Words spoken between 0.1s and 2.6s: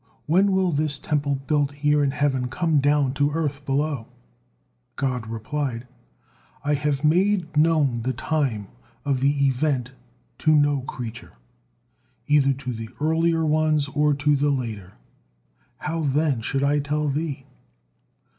When will this Temple built here in heaven